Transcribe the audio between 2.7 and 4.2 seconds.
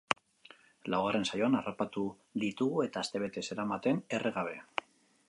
eta astebete zeramaten